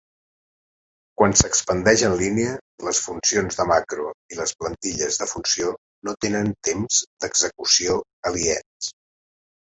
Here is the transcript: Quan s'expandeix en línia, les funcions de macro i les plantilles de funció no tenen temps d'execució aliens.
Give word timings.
Quan 1.21 1.33
s'expandeix 1.39 2.03
en 2.05 2.13
línia, 2.21 2.53
les 2.87 3.01
funcions 3.07 3.59
de 3.59 3.65
macro 3.71 4.05
i 4.35 4.39
les 4.39 4.53
plantilles 4.61 5.19
de 5.23 5.27
funció 5.33 5.69
no 6.09 6.15
tenen 6.27 6.49
temps 6.69 7.03
d'execució 7.25 7.99
aliens. 8.31 8.89